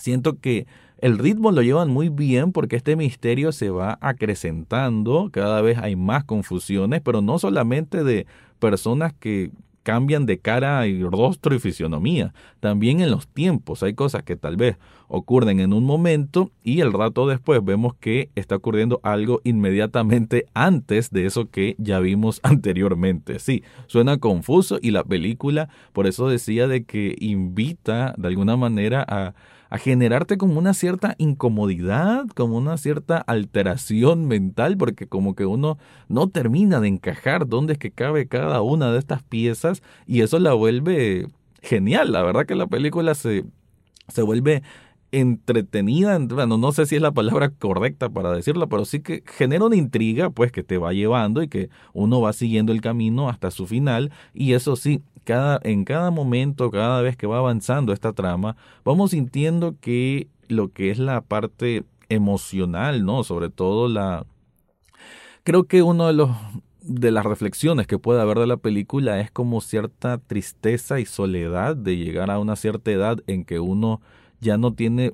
siento 0.00 0.38
que 0.40 0.66
el 1.02 1.18
ritmo 1.18 1.52
lo 1.52 1.62
llevan 1.62 1.90
muy 1.90 2.08
bien 2.08 2.52
porque 2.52 2.76
este 2.76 2.96
misterio 2.96 3.52
se 3.52 3.70
va 3.70 3.98
acrecentando, 4.00 5.30
cada 5.32 5.60
vez 5.62 5.78
hay 5.78 5.96
más 5.96 6.24
confusiones, 6.24 7.00
pero 7.00 7.22
no 7.22 7.38
solamente 7.38 8.04
de 8.04 8.26
personas 8.58 9.12
que 9.12 9.50
cambian 9.82 10.26
de 10.26 10.38
cara 10.38 10.86
y 10.86 11.02
rostro 11.02 11.54
y 11.54 11.58
fisionomía. 11.58 12.34
También 12.60 13.00
en 13.00 13.10
los 13.10 13.26
tiempos 13.26 13.82
hay 13.82 13.94
cosas 13.94 14.22
que 14.22 14.36
tal 14.36 14.56
vez 14.56 14.76
ocurren 15.08 15.58
en 15.58 15.72
un 15.72 15.84
momento 15.84 16.52
y 16.62 16.80
el 16.80 16.92
rato 16.92 17.26
después 17.26 17.64
vemos 17.64 17.94
que 17.98 18.30
está 18.34 18.56
ocurriendo 18.56 19.00
algo 19.02 19.40
inmediatamente 19.42 20.46
antes 20.54 21.10
de 21.10 21.26
eso 21.26 21.48
que 21.48 21.74
ya 21.78 21.98
vimos 21.98 22.40
anteriormente. 22.44 23.38
Sí, 23.38 23.64
suena 23.86 24.18
confuso 24.18 24.78
y 24.80 24.90
la 24.90 25.04
película 25.04 25.68
por 25.92 26.06
eso 26.06 26.28
decía 26.28 26.68
de 26.68 26.84
que 26.84 27.16
invita 27.18 28.14
de 28.16 28.28
alguna 28.28 28.56
manera 28.56 29.04
a 29.08 29.34
a 29.70 29.78
generarte 29.78 30.36
como 30.36 30.58
una 30.58 30.74
cierta 30.74 31.14
incomodidad, 31.18 32.26
como 32.34 32.56
una 32.58 32.76
cierta 32.76 33.18
alteración 33.18 34.26
mental, 34.26 34.76
porque 34.76 35.06
como 35.06 35.34
que 35.34 35.46
uno 35.46 35.78
no 36.08 36.28
termina 36.28 36.80
de 36.80 36.88
encajar 36.88 37.46
dónde 37.46 37.74
es 37.74 37.78
que 37.78 37.92
cabe 37.92 38.26
cada 38.26 38.62
una 38.62 38.92
de 38.92 38.98
estas 38.98 39.22
piezas 39.22 39.82
y 40.06 40.22
eso 40.22 40.40
la 40.40 40.52
vuelve 40.54 41.28
genial. 41.62 42.12
La 42.12 42.22
verdad 42.22 42.46
que 42.46 42.56
la 42.56 42.66
película 42.66 43.14
se, 43.14 43.44
se 44.08 44.22
vuelve 44.22 44.62
entretenida, 45.12 46.18
bueno, 46.18 46.56
no 46.56 46.72
sé 46.72 46.86
si 46.86 46.96
es 46.96 47.02
la 47.02 47.12
palabra 47.12 47.50
correcta 47.50 48.08
para 48.08 48.32
decirlo, 48.32 48.68
pero 48.68 48.84
sí 48.84 49.00
que 49.00 49.22
genera 49.26 49.64
una 49.64 49.76
intriga, 49.76 50.30
pues 50.30 50.52
que 50.52 50.62
te 50.62 50.78
va 50.78 50.92
llevando 50.92 51.42
y 51.42 51.48
que 51.48 51.68
uno 51.92 52.20
va 52.20 52.32
siguiendo 52.32 52.72
el 52.72 52.80
camino 52.80 53.28
hasta 53.28 53.50
su 53.50 53.66
final 53.66 54.12
y 54.34 54.52
eso 54.52 54.76
sí, 54.76 55.02
cada, 55.24 55.60
en 55.62 55.84
cada 55.84 56.10
momento, 56.10 56.70
cada 56.70 57.02
vez 57.02 57.16
que 57.16 57.26
va 57.26 57.38
avanzando 57.38 57.92
esta 57.92 58.12
trama, 58.12 58.56
vamos 58.84 59.12
sintiendo 59.12 59.76
que 59.80 60.28
lo 60.48 60.72
que 60.72 60.90
es 60.90 60.98
la 60.98 61.20
parte 61.20 61.84
emocional, 62.08 63.04
¿no? 63.04 63.24
Sobre 63.24 63.50
todo 63.50 63.88
la... 63.88 64.26
Creo 65.44 65.64
que 65.64 65.82
uno 65.82 66.06
de 66.06 66.12
los 66.12 66.30
de 66.82 67.10
las 67.10 67.26
reflexiones 67.26 67.86
que 67.86 67.98
puede 67.98 68.20
haber 68.20 68.38
de 68.38 68.46
la 68.46 68.56
película 68.56 69.20
es 69.20 69.30
como 69.30 69.60
cierta 69.60 70.18
tristeza 70.18 70.98
y 70.98 71.04
soledad 71.04 71.76
de 71.76 71.96
llegar 71.96 72.30
a 72.30 72.38
una 72.38 72.56
cierta 72.56 72.90
edad 72.90 73.18
en 73.26 73.44
que 73.44 73.60
uno 73.60 74.00
ya 74.40 74.56
no 74.56 74.72
tiene 74.72 75.12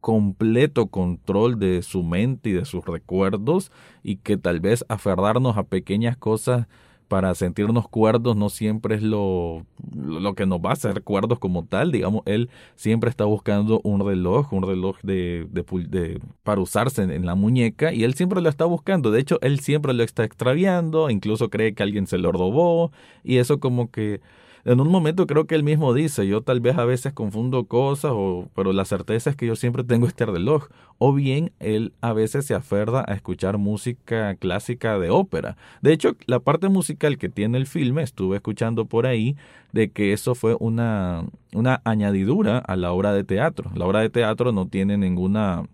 completo 0.00 0.86
control 0.86 1.58
de 1.58 1.82
su 1.82 2.02
mente 2.02 2.50
y 2.50 2.52
de 2.54 2.64
sus 2.64 2.84
recuerdos 2.84 3.70
y 4.02 4.16
que 4.16 4.36
tal 4.36 4.60
vez 4.60 4.84
aferrarnos 4.88 5.56
a 5.56 5.64
pequeñas 5.64 6.16
cosas 6.16 6.66
para 7.10 7.34
sentirnos 7.34 7.88
cuerdos 7.88 8.36
no 8.36 8.50
siempre 8.50 8.94
es 8.94 9.02
lo, 9.02 9.66
lo 9.92 10.34
que 10.36 10.46
nos 10.46 10.60
va 10.60 10.70
a 10.70 10.74
hacer 10.74 11.02
cuerdos 11.02 11.40
como 11.40 11.64
tal. 11.64 11.90
Digamos, 11.90 12.22
él 12.24 12.50
siempre 12.76 13.10
está 13.10 13.24
buscando 13.24 13.80
un 13.82 14.06
reloj, 14.06 14.52
un 14.52 14.62
reloj 14.62 14.96
de, 15.02 15.44
de, 15.50 16.20
para 16.44 16.60
usarse 16.60 17.02
en, 17.02 17.26
la 17.26 17.34
muñeca 17.34 17.92
y 17.92 18.04
él 18.04 18.14
siempre 18.14 18.40
lo 18.40 18.48
está 18.48 18.64
buscando. 18.64 19.10
De 19.10 19.18
hecho, 19.18 19.40
él 19.42 19.58
siempre 19.58 19.92
lo 19.92 20.04
está 20.04 20.22
extraviando, 20.22 21.10
incluso 21.10 21.50
cree 21.50 21.74
que 21.74 21.82
alguien 21.82 22.06
se 22.06 22.16
lo 22.16 22.30
robó 22.30 22.92
y 23.24 23.38
eso 23.38 23.58
como 23.58 23.90
que 23.90 24.20
en 24.64 24.80
un 24.80 24.88
momento 24.88 25.26
creo 25.26 25.46
que 25.46 25.54
él 25.54 25.62
mismo 25.62 25.94
dice, 25.94 26.26
yo 26.26 26.42
tal 26.42 26.60
vez 26.60 26.76
a 26.76 26.84
veces 26.84 27.12
confundo 27.12 27.64
cosas, 27.64 28.12
o, 28.14 28.48
pero 28.54 28.72
la 28.72 28.84
certeza 28.84 29.30
es 29.30 29.36
que 29.36 29.46
yo 29.46 29.56
siempre 29.56 29.84
tengo 29.84 30.06
este 30.06 30.26
reloj. 30.26 30.68
O 30.98 31.14
bien 31.14 31.52
él 31.60 31.94
a 32.02 32.12
veces 32.12 32.44
se 32.46 32.54
aferra 32.54 33.04
a 33.06 33.14
escuchar 33.14 33.56
música 33.56 34.34
clásica 34.34 34.98
de 34.98 35.10
ópera. 35.10 35.56
De 35.80 35.92
hecho, 35.92 36.16
la 36.26 36.40
parte 36.40 36.68
musical 36.68 37.16
que 37.16 37.28
tiene 37.28 37.58
el 37.58 37.66
filme, 37.66 38.02
estuve 38.02 38.36
escuchando 38.36 38.84
por 38.84 39.06
ahí, 39.06 39.36
de 39.72 39.90
que 39.90 40.12
eso 40.12 40.34
fue 40.34 40.56
una, 40.60 41.24
una 41.54 41.80
añadidura 41.84 42.58
a 42.58 42.76
la 42.76 42.92
obra 42.92 43.12
de 43.14 43.24
teatro. 43.24 43.70
La 43.74 43.86
obra 43.86 44.00
de 44.00 44.10
teatro 44.10 44.52
no 44.52 44.66
tiene 44.66 44.98
ninguna 44.98 45.64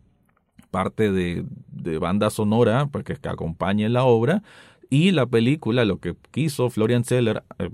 parte 0.70 1.10
de, 1.10 1.44
de 1.72 1.98
banda 1.98 2.30
sonora 2.30 2.86
porque 2.92 3.16
que 3.16 3.28
acompañe 3.28 3.88
la 3.88 4.04
obra, 4.04 4.42
y 4.90 5.10
la 5.10 5.26
película, 5.26 5.84
lo 5.84 5.98
que 5.98 6.14
quiso 6.30 6.70
Florian 6.70 7.04
Zeller 7.04 7.42
eh, 7.58 7.70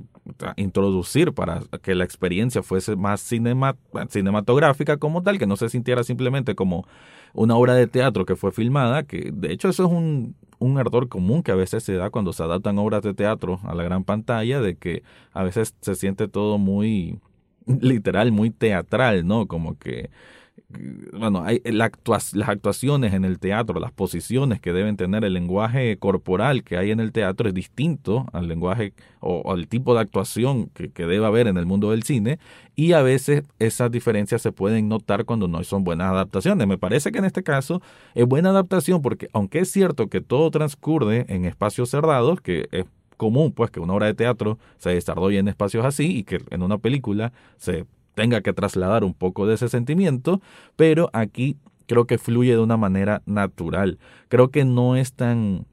introducir 0.57 1.33
para 1.33 1.62
que 1.83 1.95
la 1.95 2.04
experiencia 2.04 2.62
fuese 2.62 2.97
más 2.97 3.21
cinematográfica 3.21 4.97
como 4.97 5.23
tal, 5.23 5.38
que 5.38 5.47
no 5.47 5.57
se 5.57 5.69
sintiera 5.69 6.04
simplemente 6.04 6.54
como 6.54 6.87
una 7.35 7.57
obra 7.57 7.75
de 7.75 7.87
teatro 7.87 8.25
que 8.25 8.37
fue 8.37 8.52
filmada, 8.52 9.02
que 9.02 9.31
de 9.33 9.52
hecho 9.52 9.69
eso 9.69 9.85
es 9.85 9.90
un, 9.90 10.37
un 10.59 10.78
error 10.78 11.09
común 11.09 11.42
que 11.42 11.52
a 11.52 11.57
veces 11.57 11.83
se 11.83 11.95
da 11.95 12.11
cuando 12.11 12.33
se 12.33 12.42
adaptan 12.42 12.78
obras 12.78 13.02
de 13.02 13.14
teatro 13.14 13.61
a 13.64 13.75
la 13.75 13.83
gran 13.83 14.04
pantalla, 14.04 14.61
de 14.61 14.76
que 14.76 15.02
a 15.33 15.42
veces 15.42 15.75
se 15.81 15.95
siente 15.95 16.28
todo 16.28 16.59
muy 16.59 17.19
literal, 17.66 18.33
muy 18.33 18.50
teatral, 18.50 19.26
¿no? 19.26 19.47
Como 19.47 19.78
que 19.78 20.11
bueno, 21.12 21.44
hay 21.44 21.61
las 21.64 21.90
actuaciones 22.49 23.12
en 23.12 23.25
el 23.25 23.38
teatro, 23.38 23.78
las 23.78 23.92
posiciones 23.92 24.61
que 24.61 24.73
deben 24.73 24.97
tener, 24.97 25.25
el 25.25 25.35
lenguaje 25.35 25.97
corporal 25.99 26.64
que 26.64 26.76
hay 26.76 26.90
en 26.90 27.00
el 27.00 27.12
teatro 27.12 27.49
es 27.49 27.54
distinto 27.54 28.26
al 28.32 28.49
lenguaje 28.49 28.94
o, 29.21 29.52
al 29.52 29.68
tipo 29.68 29.94
de 29.94 30.00
actuación 30.00 30.66
que, 30.75 30.90
que, 30.90 31.06
debe 31.06 31.26
haber 31.26 31.47
en 31.47 31.59
el 31.59 31.66
mundo 31.66 31.90
del 31.90 32.02
cine 32.02 32.38
y 32.75 32.92
a 32.92 33.02
veces 33.02 33.44
esas 33.59 33.90
diferencias 33.90 34.42
se 34.42 34.52
pueden 34.52 34.88
notar 34.88 35.25
cuando 35.25 35.49
no 35.49 35.62
son 35.64 35.85
buenas 35.85 36.11
adaptaciones. 36.11 36.66
Me 36.66 36.78
parece 36.78 37.12
que 37.12 37.18
en 37.18 37.26
este 37.26 37.42
caso 37.42 37.82
es 38.14 38.26
buena 38.26 38.50
adaptación 38.50 39.02
porque 39.02 39.28
aunque 39.32 39.61
es 39.61 39.71
cierto 39.71 40.09
que 40.09 40.21
todo 40.21 40.50
transcurre 40.50 41.26
en 41.28 41.44
espacios 41.44 41.90
cerrados, 41.90 42.40
que 42.40 42.68
es 42.73 42.87
común 43.16 43.52
pues 43.52 43.71
que 43.71 43.80
una 43.80 43.94
obra 43.94 44.06
de 44.06 44.14
teatro 44.14 44.59
se 44.78 44.90
desarrolle 44.90 45.38
en 45.38 45.49
espacios 45.49 45.85
así 45.85 46.18
y 46.18 46.25
que 46.25 46.40
en 46.50 46.62
una 46.62 46.78
película 46.78 47.32
se 47.56 47.87
tenga 48.14 48.40
que 48.40 48.52
trasladar 48.52 49.04
un 49.04 49.14
poco 49.14 49.47
de 49.47 49.54
ese 49.54 49.69
sentimiento, 49.69 50.40
pero 50.76 51.11
aquí 51.12 51.57
creo 51.87 52.07
que 52.07 52.19
fluye 52.19 52.52
de 52.52 52.61
una 52.61 52.76
manera 52.76 53.23
natural. 53.26 53.99
Creo 54.28 54.50
que 54.50 54.64
no 54.64 54.97
es 54.97 55.12
tan 55.12 55.66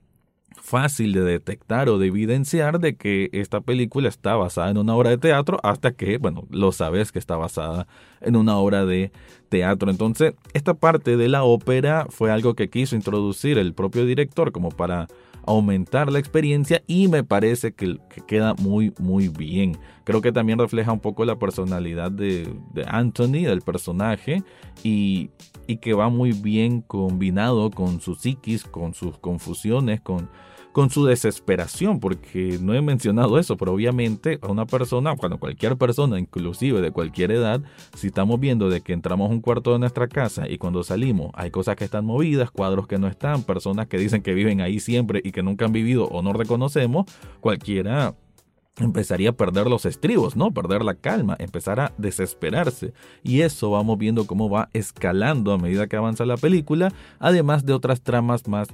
fácil 0.61 1.13
de 1.13 1.21
detectar 1.21 1.89
o 1.89 1.97
de 1.97 2.07
evidenciar 2.07 2.79
de 2.79 2.95
que 2.95 3.29
esta 3.31 3.61
película 3.61 4.09
está 4.09 4.35
basada 4.35 4.69
en 4.69 4.77
una 4.77 4.95
obra 4.95 5.09
de 5.09 5.17
teatro 5.17 5.59
hasta 5.63 5.91
que, 5.91 6.17
bueno, 6.17 6.45
lo 6.51 6.71
sabes 6.71 7.11
que 7.11 7.19
está 7.19 7.37
basada 7.37 7.87
en 8.21 8.35
una 8.35 8.57
obra 8.57 8.85
de 8.85 9.11
teatro. 9.49 9.89
Entonces, 9.89 10.35
esta 10.53 10.73
parte 10.73 11.17
de 11.17 11.27
la 11.27 11.43
ópera 11.43 12.05
fue 12.09 12.31
algo 12.31 12.53
que 12.53 12.69
quiso 12.69 12.95
introducir 12.95 13.57
el 13.57 13.73
propio 13.73 14.05
director 14.05 14.51
como 14.51 14.69
para 14.69 15.07
aumentar 15.49 16.11
la 16.11 16.19
experiencia 16.19 16.83
y 16.85 17.07
me 17.07 17.23
parece 17.23 17.73
que, 17.73 17.97
queda 18.27 18.53
muy 18.53 18.93
muy 18.99 19.29
bien. 19.29 19.77
Creo 20.03 20.21
que 20.21 20.31
también 20.31 20.59
refleja 20.59 20.91
un 20.91 20.99
poco 20.99 21.25
la 21.25 21.39
personalidad 21.39 22.11
de, 22.11 22.47
Anthony, 22.85 23.45
del 23.47 23.61
personaje, 23.61 24.43
y, 24.83 25.31
y 25.65 25.77
que 25.77 25.93
va 25.93 26.09
muy 26.09 26.33
bien 26.33 26.81
combinado 26.81 27.71
con 27.71 27.99
su 27.99 28.13
psiquis, 28.13 28.63
con 28.63 28.93
sus 28.93 29.17
confusiones, 29.17 30.01
con 30.01 30.29
con 30.71 30.89
su 30.89 31.05
desesperación, 31.05 31.99
porque 31.99 32.57
no 32.61 32.73
he 32.73 32.81
mencionado 32.81 33.39
eso, 33.39 33.57
pero 33.57 33.73
obviamente 33.73 34.39
a 34.41 34.47
una 34.47 34.65
persona, 34.65 35.15
cuando 35.15 35.39
cualquier 35.39 35.77
persona, 35.77 36.19
inclusive 36.19 36.81
de 36.81 36.91
cualquier 36.91 37.31
edad, 37.31 37.61
si 37.95 38.07
estamos 38.07 38.39
viendo 38.39 38.69
de 38.69 38.81
que 38.81 38.93
entramos 38.93 39.29
a 39.29 39.33
un 39.33 39.41
cuarto 39.41 39.73
de 39.73 39.79
nuestra 39.79 40.07
casa 40.07 40.47
y 40.47 40.57
cuando 40.57 40.83
salimos 40.83 41.31
hay 41.33 41.51
cosas 41.51 41.75
que 41.75 41.85
están 41.85 42.05
movidas, 42.05 42.51
cuadros 42.51 42.87
que 42.87 42.97
no 42.97 43.07
están, 43.07 43.43
personas 43.43 43.87
que 43.87 43.97
dicen 43.97 44.21
que 44.21 44.33
viven 44.33 44.61
ahí 44.61 44.79
siempre 44.79 45.21
y 45.23 45.31
que 45.31 45.43
nunca 45.43 45.65
han 45.65 45.71
vivido 45.71 46.05
o 46.05 46.21
no 46.21 46.33
reconocemos, 46.33 47.05
cualquiera 47.39 48.15
empezaría 48.77 49.31
a 49.31 49.33
perder 49.33 49.67
los 49.67 49.85
estribos, 49.85 50.35
¿no? 50.35 50.51
Perder 50.51 50.83
la 50.83 50.95
calma, 50.95 51.35
empezar 51.39 51.79
a 51.79 51.91
desesperarse. 51.97 52.93
Y 53.23 53.41
eso 53.41 53.71
vamos 53.71 53.97
viendo 53.97 54.25
cómo 54.25 54.49
va 54.49 54.69
escalando 54.73 55.51
a 55.51 55.57
medida 55.57 55.87
que 55.87 55.97
avanza 55.97 56.25
la 56.25 56.37
película, 56.37 56.93
además 57.19 57.65
de 57.65 57.73
otras 57.73 58.01
tramas 58.01 58.47
más 58.47 58.69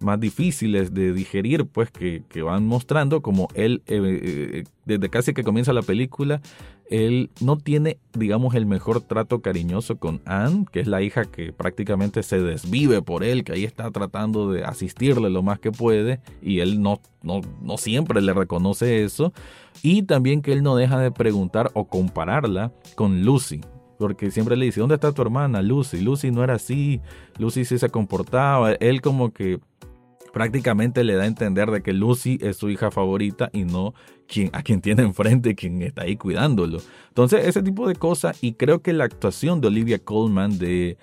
más 0.00 0.20
difíciles 0.20 0.94
de 0.94 1.12
digerir, 1.12 1.66
pues 1.66 1.90
que, 1.90 2.22
que 2.28 2.42
van 2.42 2.66
mostrando 2.66 3.20
como 3.20 3.48
él, 3.54 3.82
eh, 3.86 4.00
eh, 4.02 4.64
desde 4.84 5.08
casi 5.08 5.34
que 5.34 5.42
comienza 5.42 5.72
la 5.72 5.82
película, 5.82 6.40
él 6.88 7.30
no 7.40 7.58
tiene, 7.58 7.98
digamos, 8.14 8.54
el 8.54 8.64
mejor 8.64 9.00
trato 9.00 9.42
cariñoso 9.42 9.96
con 9.96 10.22
Anne, 10.24 10.66
que 10.72 10.80
es 10.80 10.86
la 10.86 11.02
hija 11.02 11.24
que 11.24 11.52
prácticamente 11.52 12.22
se 12.22 12.40
desvive 12.40 13.02
por 13.02 13.24
él, 13.24 13.44
que 13.44 13.52
ahí 13.52 13.64
está 13.64 13.90
tratando 13.90 14.50
de 14.50 14.64
asistirle 14.64 15.30
lo 15.30 15.42
más 15.42 15.58
que 15.58 15.72
puede, 15.72 16.20
y 16.40 16.60
él 16.60 16.80
no, 16.80 17.00
no, 17.22 17.40
no 17.60 17.76
siempre 17.76 18.22
le 18.22 18.32
reconoce 18.32 19.04
eso, 19.04 19.32
y 19.82 20.02
también 20.02 20.42
que 20.42 20.52
él 20.52 20.62
no 20.62 20.76
deja 20.76 20.98
de 21.00 21.10
preguntar 21.10 21.70
o 21.74 21.88
compararla 21.88 22.72
con 22.94 23.22
Lucy, 23.22 23.60
porque 23.98 24.30
siempre 24.30 24.56
le 24.56 24.66
dice, 24.66 24.80
¿dónde 24.80 24.94
está 24.94 25.12
tu 25.12 25.22
hermana 25.22 25.60
Lucy? 25.60 26.00
Lucy 26.00 26.30
no 26.30 26.44
era 26.44 26.54
así, 26.54 27.00
Lucy 27.36 27.64
sí 27.64 27.78
se 27.78 27.90
comportaba, 27.90 28.72
él 28.74 29.02
como 29.02 29.32
que 29.32 29.58
prácticamente 30.32 31.04
le 31.04 31.14
da 31.14 31.24
a 31.24 31.26
entender 31.26 31.70
de 31.70 31.82
que 31.82 31.92
Lucy 31.92 32.38
es 32.40 32.56
su 32.56 32.70
hija 32.70 32.90
favorita 32.90 33.50
y 33.52 33.64
no 33.64 33.94
quien, 34.26 34.50
a 34.52 34.62
quien 34.62 34.80
tiene 34.80 35.02
enfrente, 35.02 35.54
quien 35.54 35.82
está 35.82 36.02
ahí 36.02 36.16
cuidándolo. 36.16 36.78
Entonces, 37.08 37.46
ese 37.46 37.62
tipo 37.62 37.88
de 37.88 37.94
cosas, 37.94 38.38
y 38.42 38.52
creo 38.52 38.82
que 38.82 38.92
la 38.92 39.04
actuación 39.04 39.60
de 39.60 39.68
Olivia 39.68 39.98
Colman 39.98 40.58
de, 40.58 40.96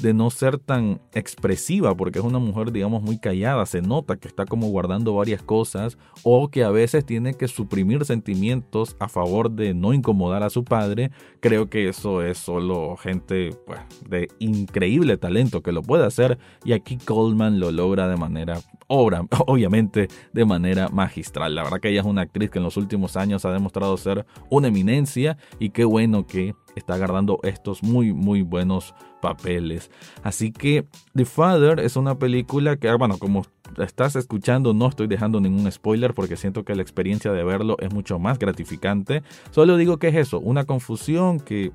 de 0.00 0.14
no 0.14 0.30
ser 0.30 0.58
tan 0.58 1.00
expresiva, 1.12 1.94
porque 1.94 2.18
es 2.18 2.24
una 2.24 2.38
mujer, 2.38 2.72
digamos, 2.72 3.02
muy 3.02 3.18
callada, 3.18 3.66
se 3.66 3.82
nota 3.82 4.16
que 4.16 4.28
está 4.28 4.46
como 4.46 4.68
guardando 4.68 5.14
varias 5.14 5.42
cosas 5.42 5.98
o 6.22 6.48
que 6.48 6.64
a 6.64 6.70
veces 6.70 7.04
tiene 7.04 7.34
que 7.34 7.48
suprimir 7.48 8.04
sentimientos 8.04 8.96
a 8.98 9.08
favor 9.08 9.50
de 9.50 9.74
no 9.74 9.92
incomodar 9.92 10.42
a 10.42 10.50
su 10.50 10.64
padre. 10.64 11.10
Creo 11.40 11.68
que 11.68 11.88
eso 11.88 12.22
es 12.22 12.38
solo 12.38 12.96
gente 12.96 13.50
pues, 13.66 13.80
de 14.08 14.28
increíble 14.38 15.16
talento 15.16 15.62
que 15.62 15.72
lo 15.72 15.82
puede 15.82 16.06
hacer 16.06 16.38
y 16.64 16.72
aquí 16.72 16.96
Coleman 16.96 17.60
lo 17.60 17.70
logra 17.70 18.08
de 18.08 18.16
manera, 18.16 18.60
obra, 18.86 19.26
obviamente 19.46 20.08
de 20.32 20.44
manera 20.44 20.88
magistral. 20.88 21.54
La 21.54 21.64
verdad 21.64 21.80
que 21.80 21.90
ella 21.90 22.00
es 22.00 22.06
una 22.06 22.22
actriz 22.22 22.50
que 22.50 22.58
en 22.58 22.64
los 22.64 22.76
últimos 22.76 23.16
años 23.16 23.44
ha 23.44 23.52
demostrado 23.52 23.96
ser 23.96 24.26
una 24.50 24.68
eminencia 24.68 25.36
y 25.58 25.70
qué 25.70 25.84
bueno 25.84 26.26
que 26.26 26.54
está 26.74 26.94
agarrando 26.94 27.38
estos 27.42 27.82
muy 27.82 28.12
muy 28.12 28.42
buenos 28.42 28.94
papeles. 29.20 29.90
Así 30.22 30.52
que 30.52 30.84
The 31.14 31.24
Father 31.24 31.80
es 31.80 31.96
una 31.96 32.18
película 32.18 32.76
que, 32.76 32.88
ah, 32.88 32.96
bueno, 32.96 33.18
como 33.18 33.46
estás 33.78 34.16
escuchando, 34.16 34.74
no 34.74 34.88
estoy 34.88 35.06
dejando 35.06 35.40
ningún 35.40 35.70
spoiler 35.70 36.12
porque 36.12 36.36
siento 36.36 36.64
que 36.64 36.74
la 36.74 36.82
experiencia 36.82 37.32
de 37.32 37.44
verlo 37.44 37.76
es 37.80 37.92
mucho 37.94 38.18
más 38.18 38.38
gratificante. 38.38 39.22
Solo 39.50 39.76
digo 39.76 39.98
que 39.98 40.08
es 40.08 40.16
eso, 40.16 40.40
una 40.40 40.64
confusión 40.64 41.40
que 41.40 41.72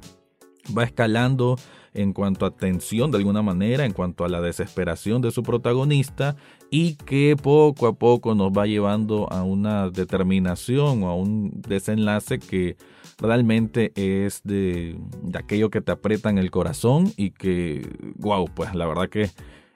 va 0.75 0.83
escalando 0.83 1.57
en 1.93 2.13
cuanto 2.13 2.45
a 2.45 2.51
tensión 2.51 3.11
de 3.11 3.17
alguna 3.17 3.41
manera, 3.41 3.85
en 3.85 3.93
cuanto 3.93 4.23
a 4.23 4.29
la 4.29 4.39
desesperación 4.39 5.21
de 5.21 5.31
su 5.31 5.43
protagonista 5.43 6.35
y 6.69 6.95
que 6.95 7.35
poco 7.41 7.87
a 7.87 7.93
poco 7.93 8.35
nos 8.35 8.51
va 8.51 8.67
llevando 8.67 9.31
a 9.31 9.43
una 9.43 9.89
determinación 9.89 11.03
o 11.03 11.09
a 11.09 11.15
un 11.15 11.61
desenlace 11.61 12.39
que 12.39 12.77
realmente 13.17 13.91
es 13.95 14.41
de, 14.43 14.95
aquello 15.33 15.69
que 15.69 15.81
te 15.81 15.91
aprieta 15.91 16.29
en 16.29 16.37
el 16.37 16.51
corazón 16.51 17.11
y 17.17 17.31
que, 17.31 17.89
wow, 18.17 18.45
pues 18.53 18.75
la 18.75 18.85
verdad 18.85 19.09
que 19.09 19.31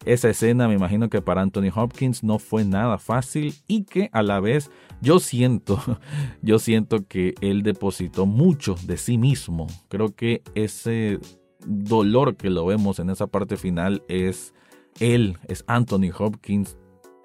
esa 0.06 0.30
escena 0.30 0.68
me 0.68 0.74
imagino 0.74 1.10
que 1.10 1.22
para 1.22 1.42
Anthony 1.42 1.70
Hopkins 1.74 2.24
no 2.24 2.40
fue 2.40 2.66
nada 2.66 2.98
fácil 2.98 3.56
y 3.68 3.84
que 3.84 4.10
a 4.14 4.24
la 4.24 4.40
vez 4.40 4.72
yo 5.02 5.20
siento, 5.20 5.80
yo 6.42 6.60
siento 6.60 7.08
que 7.08 7.36
él 7.42 7.64
depositó 7.64 8.26
mucho 8.26 8.76
de 8.86 8.98
sí 8.98 9.18
mismo. 9.18 9.68
Creo 9.90 10.16
que 10.16 10.42
ese 10.56 11.20
dolor 11.66 12.36
que 12.36 12.50
lo 12.50 12.66
vemos 12.66 13.00
en 13.00 13.10
esa 13.10 13.28
parte 13.28 13.58
final 13.58 14.04
es 14.08 14.54
él, 15.00 15.38
es 15.48 15.64
Anthony 15.68 16.12
Hopkins 16.18 16.78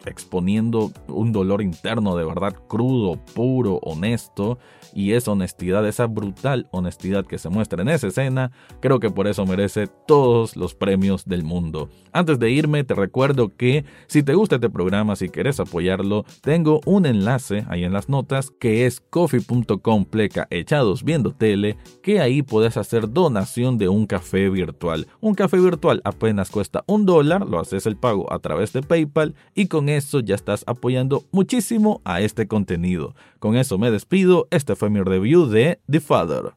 exponiendo 0.06 0.92
un 1.08 1.32
dolor 1.32 1.62
interno 1.62 2.16
de 2.16 2.24
verdad 2.24 2.54
crudo, 2.68 3.18
puro, 3.34 3.78
honesto, 3.82 4.58
y 4.96 5.12
esa 5.12 5.32
honestidad, 5.32 5.86
esa 5.86 6.06
brutal 6.06 6.68
honestidad 6.70 7.26
que 7.26 7.36
se 7.36 7.50
muestra 7.50 7.82
en 7.82 7.90
esa 7.90 8.06
escena, 8.06 8.50
creo 8.80 8.98
que 8.98 9.10
por 9.10 9.26
eso 9.26 9.44
merece 9.44 9.88
todos 10.06 10.56
los 10.56 10.74
premios 10.74 11.26
del 11.26 11.44
mundo. 11.44 11.90
Antes 12.12 12.38
de 12.38 12.50
irme, 12.50 12.82
te 12.82 12.94
recuerdo 12.94 13.54
que 13.54 13.84
si 14.06 14.22
te 14.22 14.32
gusta 14.32 14.54
este 14.54 14.70
programa, 14.70 15.14
si 15.14 15.28
quieres 15.28 15.60
apoyarlo, 15.60 16.24
tengo 16.40 16.80
un 16.86 17.04
enlace 17.04 17.66
ahí 17.68 17.84
en 17.84 17.92
las 17.92 18.08
notas 18.08 18.50
que 18.50 18.86
es 18.86 19.00
coffee.com 19.00 20.06
pleca 20.06 20.46
echados 20.50 21.04
viendo 21.04 21.32
tele, 21.32 21.76
que 22.02 22.20
ahí 22.20 22.42
puedes 22.42 22.78
hacer 22.78 23.12
donación 23.12 23.76
de 23.76 23.90
un 23.90 24.06
café 24.06 24.48
virtual. 24.48 25.06
Un 25.20 25.34
café 25.34 25.58
virtual 25.58 26.00
apenas 26.04 26.50
cuesta 26.50 26.84
un 26.86 27.04
dólar, 27.04 27.46
lo 27.46 27.60
haces 27.60 27.86
el 27.86 27.96
pago 27.96 28.32
a 28.32 28.38
través 28.38 28.72
de 28.72 28.82
PayPal 28.82 29.34
y 29.54 29.66
con 29.66 29.90
eso 29.96 30.20
ya 30.20 30.34
estás 30.34 30.64
apoyando 30.66 31.24
muchísimo 31.32 32.00
a 32.04 32.20
este 32.20 32.46
contenido. 32.46 33.14
Con 33.38 33.56
eso 33.56 33.78
me 33.78 33.90
despido, 33.90 34.46
este 34.50 34.76
fue 34.76 34.90
mi 34.90 35.00
review 35.00 35.46
de 35.46 35.80
The 35.90 36.00
Father. 36.00 36.52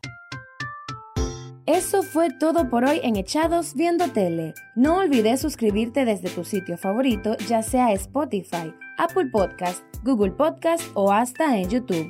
Eso 1.65 2.01
fue 2.01 2.29
todo 2.31 2.69
por 2.69 2.83
hoy 2.83 2.99
en 3.03 3.15
Echados 3.15 3.75
Viendo 3.75 4.07
Tele. 4.07 4.55
No 4.75 4.97
olvides 4.97 5.39
suscribirte 5.39 6.03
desde 6.03 6.29
tu 6.29 6.43
sitio 6.43 6.77
favorito, 6.77 7.37
ya 7.47 7.61
sea 7.61 7.93
Spotify, 7.93 8.73
Apple 8.97 9.27
Podcast, 9.31 9.83
Google 10.03 10.31
Podcast 10.31 10.83
o 10.95 11.11
hasta 11.11 11.59
en 11.59 11.69
YouTube. 11.69 12.09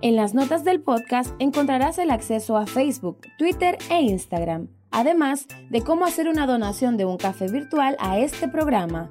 En 0.00 0.16
las 0.16 0.34
notas 0.34 0.64
del 0.64 0.80
podcast 0.80 1.34
encontrarás 1.38 1.98
el 1.98 2.10
acceso 2.10 2.56
a 2.56 2.66
Facebook, 2.66 3.20
Twitter 3.38 3.76
e 3.90 4.00
Instagram, 4.02 4.68
además 4.90 5.48
de 5.70 5.82
cómo 5.82 6.06
hacer 6.06 6.28
una 6.28 6.46
donación 6.46 6.96
de 6.96 7.04
un 7.04 7.18
café 7.18 7.48
virtual 7.50 7.96
a 7.98 8.18
este 8.18 8.48
programa. 8.48 9.10